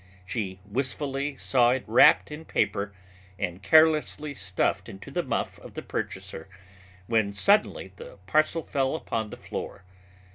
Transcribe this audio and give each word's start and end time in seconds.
She 0.25 0.59
wistfully 0.65 1.35
saw 1.35 1.69
it 1.69 1.83
wrapped 1.85 2.31
in 2.31 2.43
paper 2.43 2.91
and 3.37 3.61
carelessly 3.61 4.33
stuffed 4.33 4.89
into 4.89 5.11
the 5.11 5.21
muff 5.21 5.59
of 5.59 5.75
the 5.75 5.83
purchaser, 5.83 6.49
when 7.05 7.33
suddenly 7.33 7.93
the 7.97 8.17
parcel 8.25 8.63
fell 8.63 8.95
upon 8.95 9.29
the 9.29 9.37
floor. 9.37 9.83